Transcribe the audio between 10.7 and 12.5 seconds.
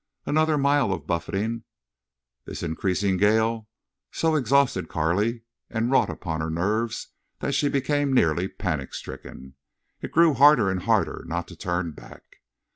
and harder not to turn back.